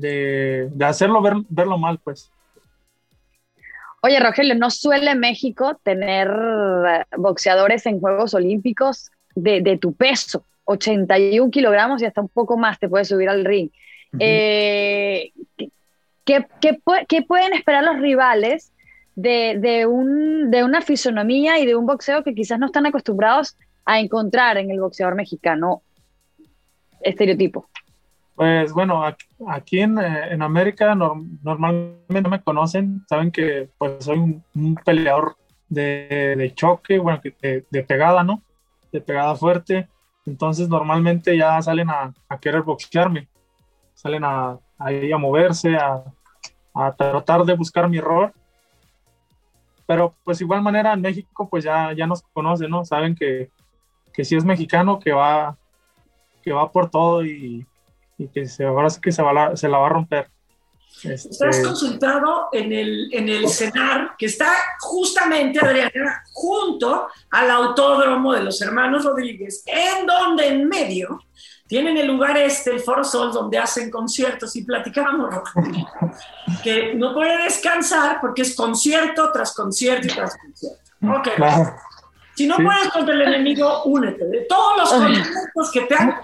de, 0.00 0.70
hacerlo 0.80 1.22
ver, 1.22 1.34
verlo 1.48 1.78
mal, 1.78 1.98
pues. 2.02 2.30
Oye, 4.02 4.20
Rogelio, 4.20 4.54
¿no 4.54 4.70
suele 4.70 5.14
México 5.14 5.80
tener 5.82 6.30
boxeadores 7.16 7.86
en 7.86 7.98
Juegos 7.98 8.34
Olímpicos 8.34 9.10
de, 9.34 9.78
tu 9.80 9.94
peso? 9.94 10.44
81 10.64 11.50
kilogramos 11.50 12.02
y 12.02 12.06
hasta 12.06 12.20
un 12.20 12.28
poco 12.28 12.56
más 12.56 12.78
te 12.78 12.88
puedes 12.88 13.08
subir 13.08 13.28
al 13.28 13.44
ring. 13.44 13.70
Eh, 14.18 15.32
¿qué, 16.24 16.46
qué, 16.60 17.22
pueden 17.22 17.52
esperar 17.52 17.84
los 17.84 17.98
rivales 18.00 18.72
de, 19.14 19.56
de, 19.58 19.86
un, 19.86 20.50
de 20.50 20.64
una 20.64 20.82
fisonomía 20.82 21.58
y 21.58 21.66
de 21.66 21.76
un 21.76 21.86
boxeo 21.86 22.22
que 22.22 22.34
quizás 22.34 22.58
no 22.58 22.66
están 22.66 22.86
acostumbrados 22.86 23.56
a 23.84 24.00
encontrar 24.00 24.58
en 24.58 24.70
el 24.70 24.80
boxeador 24.80 25.14
mexicano 25.14 25.82
estereotipo? 27.00 27.68
Pues 28.36 28.72
bueno, 28.72 29.02
aquí, 29.48 29.80
en, 29.80 29.98
eh, 29.98 30.32
en, 30.32 30.42
América 30.42 30.94
normalmente 30.94 32.28
me 32.28 32.42
conocen, 32.42 33.02
saben 33.08 33.30
que 33.30 33.70
pues 33.78 34.04
soy 34.04 34.18
un, 34.54 34.74
peleador 34.84 35.36
de, 35.68 36.34
de, 36.36 36.54
choque, 36.54 36.98
bueno, 36.98 37.20
de, 37.22 37.64
de, 37.68 37.82
pegada, 37.82 38.22
¿no? 38.22 38.42
De 38.92 39.00
pegada 39.00 39.34
fuerte. 39.34 39.88
Entonces 40.26 40.68
normalmente 40.68 41.36
ya 41.36 41.60
salen 41.62 41.88
a, 41.88 42.12
querer 42.40 42.62
boxearme, 42.62 43.28
salen 43.94 44.22
a, 44.24 44.58
a, 44.78 44.88
a 45.14 45.18
moverse, 45.18 45.74
a, 45.76 46.04
a 46.74 46.92
tratar 46.92 47.44
de 47.44 47.54
buscar 47.54 47.88
mi 47.88 47.98
error 47.98 48.34
pero 49.86 50.16
pues 50.24 50.40
igual 50.40 50.62
manera 50.62 50.92
en 50.92 51.00
México 51.00 51.48
pues 51.48 51.64
ya, 51.64 51.92
ya 51.92 52.06
nos 52.06 52.22
conocen, 52.32 52.70
¿no? 52.70 52.84
Saben 52.84 53.14
que, 53.14 53.50
que 54.12 54.24
si 54.24 54.34
es 54.34 54.44
mexicano, 54.44 54.98
que 54.98 55.12
va, 55.12 55.56
que 56.42 56.52
va 56.52 56.70
por 56.72 56.90
todo 56.90 57.24
y, 57.24 57.64
y 58.18 58.28
que 58.28 58.46
se, 58.46 58.64
ahora 58.64 58.90
sí 58.90 59.00
que 59.00 59.12
se, 59.12 59.22
va 59.22 59.56
se 59.56 59.68
la 59.68 59.78
va 59.78 59.86
a 59.86 59.90
romper. 59.90 60.30
Este... 61.02 61.28
Estás 61.28 61.60
consultado 61.60 62.48
en 62.52 62.72
el, 62.72 63.12
en 63.12 63.28
el 63.28 63.48
CENAR, 63.48 64.16
que 64.16 64.26
está 64.26 64.50
justamente, 64.80 65.58
Adriana, 65.62 66.22
junto 66.32 67.08
al 67.30 67.50
autódromo 67.50 68.32
de 68.32 68.42
los 68.42 68.60
hermanos 68.62 69.04
Rodríguez, 69.04 69.62
en 69.66 70.06
donde 70.06 70.48
en 70.48 70.68
medio 70.68 71.20
tienen 71.66 71.96
el 71.96 72.06
lugar 72.06 72.36
este, 72.36 72.70
el 72.70 72.80
Foro 72.80 73.04
Sol, 73.04 73.32
donde 73.32 73.58
hacen 73.58 73.90
conciertos 73.90 74.54
y 74.56 74.64
platicamos, 74.64 75.34
que 76.62 76.94
no 76.94 77.12
puede 77.12 77.42
descansar 77.42 78.18
porque 78.20 78.42
es 78.42 78.54
concierto 78.54 79.32
tras 79.32 79.52
concierto 79.52 80.06
y 80.06 80.10
tras 80.10 80.36
concierto. 80.36 80.80
Ok. 81.02 81.28
Si 82.36 82.46
no 82.46 82.56
puedes 82.56 82.88
contra 82.92 83.14
el 83.14 83.22
enemigo, 83.22 83.84
únete. 83.84 84.26
De 84.26 84.42
todos 84.42 84.76
los 84.78 84.92
conciertos 84.92 85.70
que 85.72 85.80
te 85.82 85.94
han 85.94 86.14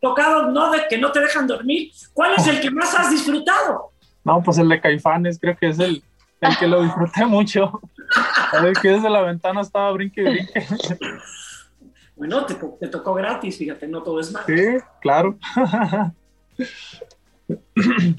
tocado, 0.00 0.50
no 0.50 0.70
de, 0.70 0.86
que 0.88 0.98
no 0.98 1.10
te 1.10 1.20
dejan 1.20 1.46
dormir, 1.46 1.90
¿cuál 2.12 2.34
es 2.36 2.46
el 2.46 2.60
que 2.60 2.70
más 2.70 2.94
has 2.94 3.10
disfrutado? 3.10 3.92
No, 4.22 4.42
pues 4.42 4.58
el 4.58 4.68
de 4.68 4.80
Caifanes, 4.80 5.38
creo 5.40 5.56
que 5.56 5.68
es 5.68 5.78
el, 5.78 6.02
el 6.42 6.58
que 6.58 6.66
lo 6.66 6.82
disfruté 6.82 7.24
mucho. 7.24 7.80
A 8.52 8.60
ver, 8.60 8.74
que 8.74 8.90
desde 8.90 9.08
la 9.08 9.22
ventana 9.22 9.62
estaba 9.62 9.90
brinque 9.92 10.20
y 10.20 10.24
brinque. 10.24 10.66
Bueno, 12.16 12.44
te, 12.44 12.54
te, 12.54 12.88
tocó 12.88 13.14
gratis, 13.14 13.56
fíjate, 13.56 13.88
no 13.88 14.02
todo 14.02 14.20
es 14.20 14.30
malo. 14.30 14.44
Sí, 14.46 14.76
claro. 15.00 15.38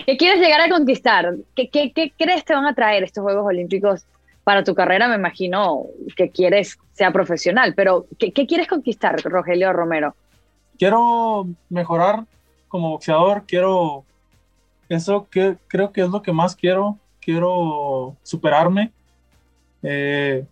¿Qué 0.05 0.17
quieres 0.17 0.41
llegar 0.41 0.61
a 0.61 0.69
conquistar? 0.69 1.35
¿Qué, 1.55 1.69
qué, 1.69 1.93
qué 1.93 2.11
crees 2.17 2.43
te 2.43 2.55
van 2.55 2.65
a 2.65 2.73
traer 2.73 3.03
estos 3.03 3.21
Juegos 3.21 3.45
Olímpicos 3.45 4.07
para 4.43 4.63
tu 4.63 4.75
carrera? 4.75 5.07
Me 5.07 5.15
imagino 5.15 5.85
que 6.15 6.29
quieres 6.29 6.77
sea 6.93 7.11
profesional, 7.11 7.73
pero 7.75 8.05
¿qué, 8.19 8.31
qué 8.31 8.45
quieres 8.45 8.67
conquistar, 8.67 9.19
Rogelio 9.23 9.73
Romero? 9.73 10.15
Quiero 10.77 11.47
mejorar 11.69 12.25
como 12.67 12.89
boxeador, 12.91 13.43
quiero 13.47 14.03
eso 14.89 15.27
que 15.29 15.57
creo 15.67 15.91
que 15.91 16.01
es 16.01 16.09
lo 16.09 16.21
que 16.21 16.31
más 16.31 16.55
quiero, 16.55 16.97
quiero 17.19 18.15
superarme. 18.23 18.91
Eh, 19.81 20.45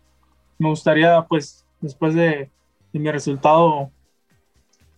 me 0.57 0.69
gustaría, 0.69 1.21
pues, 1.23 1.65
después 1.79 2.13
de 2.13 2.49
mi 2.91 3.11
resultado, 3.11 3.89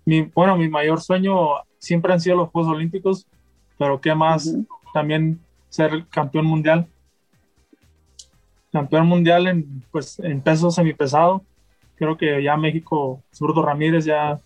mi, 0.06 0.22
bueno, 0.22 0.58
mi 0.58 0.68
mayor 0.68 1.02
sueño 1.02 1.36
siempre 1.80 2.14
han 2.14 2.20
sido 2.20 2.38
los 2.38 2.50
Juegos 2.50 2.76
Olímpicos, 2.76 3.28
pero 3.78 4.00
qué 4.02 4.14
más, 4.16 4.54
también 4.94 5.40
ser 5.70 6.06
campeón 6.08 6.46
mundial. 6.46 6.88
Campeón 8.74 9.06
mundial 9.06 9.48
en, 9.48 9.84
pues, 9.92 10.20
en 10.20 10.42
peso 10.42 10.72
semipesado. 10.72 11.44
Creo 11.96 12.18
que 12.18 12.42
ya 12.42 12.58
México, 12.58 13.22
Zurdo 13.32 13.62
Ramírez 13.62 14.04
ya, 14.04 14.40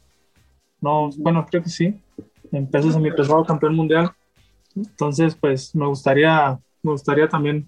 no, 0.82 1.10
bueno, 1.18 1.46
creo 1.50 1.64
que 1.64 1.70
sí, 1.70 1.98
en 2.52 2.68
peso 2.68 2.92
semipesado 2.92 3.46
campeón 3.46 3.74
mundial. 3.74 4.12
Entonces, 4.76 5.34
pues 5.34 5.74
me 5.74 5.88
gustaría, 5.88 6.60
me 6.84 6.92
gustaría 6.92 7.30
también 7.30 7.66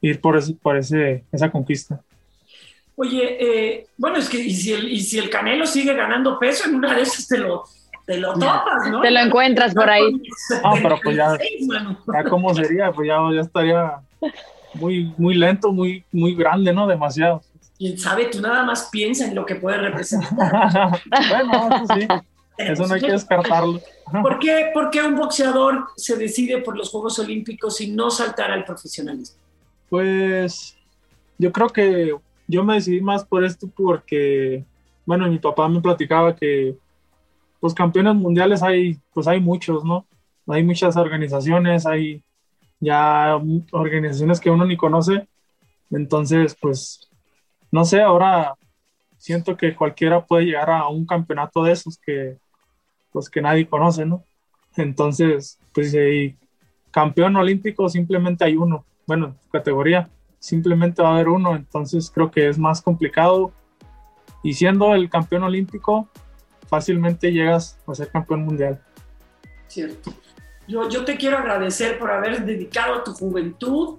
ir 0.00 0.20
por, 0.20 0.36
ese, 0.36 0.54
por 0.54 0.76
ese, 0.76 1.24
esa 1.30 1.50
conquista. 1.50 2.00
Oye, 2.96 3.36
eh, 3.40 3.86
bueno, 3.96 4.18
es 4.18 4.28
que 4.28 4.38
y 4.38 4.52
si, 4.52 4.72
el, 4.72 4.92
y 4.92 5.00
si 5.00 5.18
el 5.18 5.30
Canelo 5.30 5.66
sigue 5.66 5.94
ganando 5.94 6.36
peso, 6.38 6.68
en 6.68 6.74
una 6.74 6.94
de 6.94 7.02
esas 7.02 7.28
te 7.28 7.38
lo, 7.38 7.62
te 8.04 8.18
lo 8.18 8.34
topas, 8.34 8.90
¿no? 8.90 9.00
Te 9.00 9.10
lo 9.12 9.20
encuentras 9.20 9.72
por 9.72 9.88
ahí. 9.88 10.20
Ah, 10.64 10.74
pero 10.82 10.98
pues 11.02 11.16
ya, 11.16 11.38
ya 12.12 12.24
cómo 12.28 12.52
sería, 12.52 12.90
pues 12.90 13.06
ya, 13.06 13.18
ya 13.32 13.40
estaría 13.40 13.92
muy, 14.74 15.12
muy 15.16 15.34
lento, 15.34 15.72
muy, 15.72 16.04
muy 16.12 16.34
grande, 16.34 16.72
¿no? 16.72 16.86
Demasiado. 16.86 17.42
Quién 17.78 17.98
sabe, 17.98 18.26
tú 18.26 18.40
nada 18.40 18.62
más 18.64 18.88
piensa 18.90 19.26
en 19.26 19.34
lo 19.34 19.44
que 19.44 19.56
puede 19.56 19.78
representar. 19.78 20.32
bueno, 21.30 21.76
eso 21.76 21.94
sí. 21.94 22.08
Eso 22.58 22.86
no 22.86 22.94
hay 22.94 23.00
que 23.00 23.12
descartarlo. 23.12 23.80
¿Por 24.22 24.38
qué, 24.38 24.70
¿Por 24.74 24.90
qué 24.90 25.02
un 25.02 25.16
boxeador 25.16 25.86
se 25.96 26.16
decide 26.16 26.58
por 26.58 26.76
los 26.76 26.90
Juegos 26.90 27.18
Olímpicos 27.18 27.80
y 27.80 27.90
no 27.90 28.10
saltar 28.10 28.50
al 28.50 28.64
profesionalismo? 28.64 29.38
Pues 29.88 30.76
yo 31.38 31.50
creo 31.50 31.68
que 31.68 32.14
yo 32.46 32.64
me 32.64 32.74
decidí 32.74 33.00
más 33.00 33.24
por 33.24 33.44
esto 33.44 33.68
porque, 33.74 34.64
bueno, 35.06 35.28
mi 35.28 35.38
papá 35.38 35.68
me 35.68 35.80
platicaba 35.80 36.36
que 36.36 36.76
los 37.60 37.74
campeones 37.74 38.14
mundiales 38.14 38.62
hay, 38.62 38.98
pues 39.14 39.26
hay 39.26 39.40
muchos, 39.40 39.84
¿no? 39.84 40.06
Hay 40.46 40.62
muchas 40.62 40.96
organizaciones, 40.96 41.86
hay 41.86 42.22
ya 42.82 43.40
organizaciones 43.70 44.40
que 44.40 44.50
uno 44.50 44.66
ni 44.66 44.76
conoce. 44.76 45.28
Entonces, 45.90 46.56
pues, 46.60 47.08
no 47.70 47.84
sé, 47.84 48.02
ahora 48.02 48.54
siento 49.18 49.56
que 49.56 49.76
cualquiera 49.76 50.26
puede 50.26 50.46
llegar 50.46 50.68
a 50.68 50.88
un 50.88 51.06
campeonato 51.06 51.62
de 51.62 51.72
esos 51.72 51.96
que, 51.96 52.38
pues, 53.12 53.30
que 53.30 53.40
nadie 53.40 53.68
conoce, 53.68 54.04
¿no? 54.04 54.24
Entonces, 54.76 55.58
pues, 55.72 55.92
si 55.92 56.36
campeón 56.90 57.36
olímpico 57.36 57.88
simplemente 57.88 58.44
hay 58.44 58.56
uno, 58.56 58.84
bueno, 59.06 59.36
categoría, 59.52 60.10
simplemente 60.40 61.02
va 61.02 61.10
a 61.10 61.14
haber 61.14 61.28
uno, 61.28 61.54
entonces 61.54 62.10
creo 62.10 62.32
que 62.32 62.48
es 62.48 62.58
más 62.58 62.82
complicado. 62.82 63.52
Y 64.42 64.54
siendo 64.54 64.92
el 64.94 65.08
campeón 65.08 65.44
olímpico, 65.44 66.08
fácilmente 66.66 67.30
llegas 67.30 67.78
a 67.86 67.94
ser 67.94 68.10
campeón 68.10 68.44
mundial. 68.44 68.82
Cierto. 69.68 70.10
Yo, 70.72 70.88
yo 70.88 71.04
te 71.04 71.18
quiero 71.18 71.36
agradecer 71.36 71.98
por 71.98 72.10
haber 72.10 72.46
dedicado 72.46 73.02
tu 73.02 73.12
juventud 73.12 73.98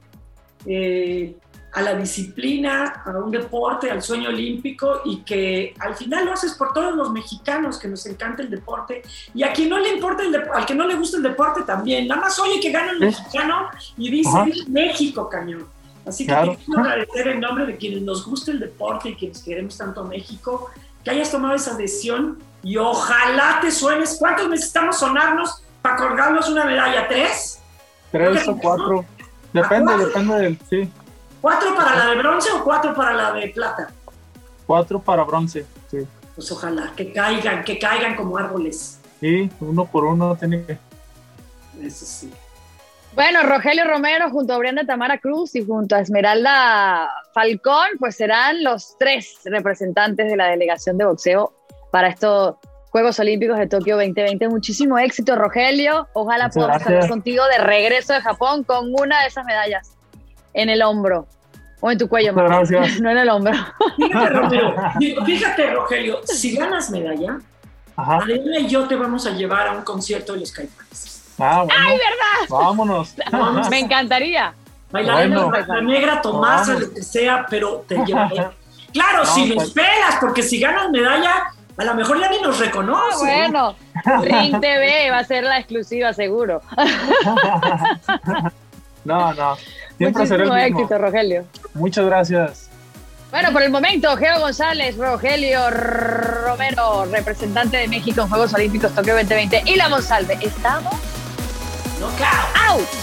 eh, 0.65 1.36
a 1.72 1.82
la 1.84 1.94
disciplina, 1.94 3.03
a 3.06 3.12
un 3.12 3.30
deporte, 3.30 3.92
al 3.92 4.01
sueño 4.01 4.30
olímpico 4.30 5.01
y 5.06 5.18
que 5.18 5.75
al 5.80 5.96
final 5.96 6.25
lo 6.25 6.34
haces 6.34 6.53
por 6.56 6.74
todos 6.74 6.96
los 6.96 7.12
mexicanos 7.12 7.77
que 7.77 7.88
nos 7.88 8.03
encanta 8.08 8.42
el 8.42 8.50
deporte 8.50 9.03
y 9.36 9.44
a 9.44 9.53
quien 9.53 9.70
no 9.70 9.77
le 9.77 9.89
importa 9.89 10.24
el 10.24 10.36
al 10.36 10.65
que 10.65 10.74
no 10.74 10.88
le 10.88 10.96
gusta 10.96 11.18
el 11.18 11.24
deporte 11.24 11.62
también. 11.62 12.08
Nada 12.08 12.22
más 12.22 12.39
oye 12.39 12.60
que 12.60 12.72
gana 12.72 12.92
el 12.92 13.00
mexicano 13.00 13.70
y 13.96 14.10
dice 14.10 14.65
México, 14.68 15.30
cañón. 15.30 15.68
Así 16.08 16.25
que 16.25 16.34
quiero 16.65 16.82
agradecer 16.82 17.27
en 17.27 17.39
nombre 17.39 17.68
de 17.68 17.77
quienes 17.77 18.01
nos 18.01 18.25
gusta 18.25 18.50
el 18.50 18.60
deporte 18.60 19.10
y 19.10 19.15
quienes 19.15 19.44
queremos 19.44 19.77
tanto 19.77 20.03
México, 20.03 20.72
que 21.03 21.12
hayas 21.12 21.32
tomado 21.32 21.53
esa 21.53 21.75
decisión 21.75 22.39
y 22.63 22.77
ojalá 22.77 23.60
te 23.62 23.70
suenes. 23.70 24.18
¿Cuántos 24.18 24.50
necesitamos 24.50 24.98
sonarnos 24.98 25.62
para 25.83 25.95
colgarnos 25.97 26.49
una 26.49 26.65
medalla? 26.65 27.07
¿Tres? 27.07 27.59
Tres 28.11 28.47
o 28.47 28.57
cuatro. 28.57 29.05
Depende, 29.51 29.97
depende 29.97 30.35
del, 30.35 30.59
sí. 30.67 30.91
¿Cuatro 31.41 31.75
para 31.75 31.95
la 31.95 32.05
de 32.07 32.15
bronce 32.15 32.49
o 32.51 32.63
cuatro 32.63 32.95
para 32.95 33.13
la 33.13 33.33
de 33.33 33.49
plata? 33.49 33.91
Cuatro 34.65 34.99
para 34.99 35.23
bronce, 35.23 35.65
sí. 35.91 36.07
Pues 36.33 36.51
ojalá, 36.51 36.91
que 36.95 37.11
caigan, 37.11 37.63
que 37.63 37.77
caigan 37.77 38.15
como 38.15 38.37
árboles. 38.37 38.99
Sí, 39.19 39.51
uno 39.59 39.85
por 39.85 40.05
uno 40.05 40.35
tiene 40.35 40.65
que. 40.65 40.77
Eso 41.81 42.05
sí. 42.05 42.31
Bueno, 43.13 43.43
Rogelio 43.43 43.83
Romero 43.85 44.31
junto 44.31 44.53
a 44.53 44.57
Brianda 44.57 44.85
Tamara 44.85 45.19
Cruz 45.19 45.53
y 45.55 45.63
junto 45.63 45.95
a 45.95 45.99
Esmeralda 45.99 47.11
Falcón, 47.33 47.89
pues 47.99 48.15
serán 48.15 48.63
los 48.63 48.97
tres 48.97 49.41
representantes 49.45 50.31
de 50.31 50.37
la 50.37 50.47
delegación 50.47 50.97
de 50.97 51.05
boxeo 51.05 51.53
para 51.91 52.07
estos 52.07 52.55
Juegos 52.93 53.19
Olímpicos 53.19 53.57
de 53.57 53.65
Tokio 53.65 53.95
2020. 53.95 54.50
Muchísimo 54.50 55.00
éxito, 55.00 55.35
Rogelio. 55.35 56.07
Ojalá 56.13 56.50
podamos 56.50 56.77
estar 56.77 57.09
contigo 57.09 57.43
de 57.47 57.57
regreso 57.57 58.13
de 58.13 58.21
Japón 58.21 58.63
con 58.63 58.93
una 58.93 59.19
de 59.21 59.29
esas 59.29 59.45
medallas 59.45 59.96
en 60.53 60.70
el 60.70 60.83
hombro 60.83 61.25
o 61.79 61.89
en 61.89 61.98
tu 61.98 62.07
cuello, 62.07 62.35
gracias. 62.35 63.00
no 63.01 63.09
en 63.09 63.18
el 63.18 63.29
hombro. 63.29 63.53
Fíjate, 65.25 65.72
Rogelio, 65.74 66.20
si 66.25 66.55
ganas 66.55 66.91
medalla, 66.91 67.39
Adela 67.96 68.59
y 68.59 68.68
yo 68.68 68.87
te 68.87 68.96
vamos 68.96 69.25
a 69.25 69.31
llevar 69.31 69.70
a 69.70 69.72
un 69.72 69.81
concierto 69.81 70.33
de 70.33 70.41
los 70.41 70.51
Caifanes. 70.51 71.33
Ah, 71.39 71.65
¡Ay, 71.75 71.98
verdad! 71.98 72.48
Vámonos. 72.48 73.15
Me 73.72 73.79
encantaría. 73.79 74.53
Bailaremos 74.91 75.51
la 75.68 75.81
negra, 75.81 76.22
Tomasa, 76.22 76.75
lo 76.75 76.94
que 76.94 77.01
sea, 77.01 77.48
pero 77.50 77.83
te 77.87 77.96
llevaré. 78.05 78.50
Claro, 78.94 79.25
si 79.25 79.48
nos 79.48 79.55
pues. 79.55 79.72
pelas, 79.72 80.18
porque 80.22 80.44
si 80.44 80.59
ganas 80.59 80.91
medalla, 80.91 81.52
a 81.77 81.83
lo 81.86 81.96
mejor 81.96 82.20
ya 82.20 82.29
ni 82.29 82.40
nos 82.42 82.59
reconoce. 82.59 83.25
bueno, 83.25 83.75
Ring 84.22 84.59
TV 84.59 85.09
va 85.12 85.20
a 85.20 85.24
ser 85.24 85.44
la 85.44 85.57
exclusiva, 85.57 86.14
seguro. 86.14 86.62
no, 89.03 89.33
no. 89.33 89.57
Siempre 89.98 90.27
será 90.27 90.44
el 90.44 90.51
mismo. 90.51 90.81
éxito, 90.81 90.98
Rogelio. 90.98 91.46
Muchas 91.74 92.05
gracias. 92.05 92.70
Bueno, 93.31 93.51
por 93.51 93.64
el 93.64 93.72
momento, 93.72 94.16
Geo 94.16 94.40
González, 94.40 94.96
Rogelio 94.96 95.72
Romero, 95.72 97.05
representante 97.05 97.77
de 97.77 97.88
México 97.88 98.22
en 98.22 98.29
Juegos 98.29 98.53
Olímpicos 98.53 98.94
Tokio 98.94 99.16
2020 99.16 99.64
y 99.66 99.75
la 99.75 99.90
Monsalve. 99.90 100.38
¿Estamos? 100.42 100.94
¡Out! 102.70 103.02